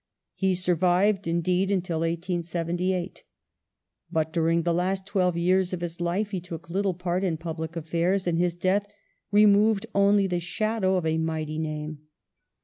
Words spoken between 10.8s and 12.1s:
of a mighty name.